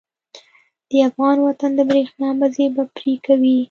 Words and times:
د 0.89 0.91
افغان 1.09 1.37
وطن 1.47 1.71
د 1.75 1.79
برېښنا 1.89 2.29
مزی 2.39 2.67
به 2.75 2.83
پرې 2.95 3.13
کوي. 3.25 3.57